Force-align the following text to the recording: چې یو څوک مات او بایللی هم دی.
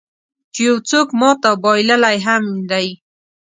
چې 0.53 0.61
یو 0.69 0.75
څوک 0.89 1.07
مات 1.19 1.39
او 1.49 1.55
بایللی 1.63 2.17
هم 2.25 2.43
دی. 2.69 2.87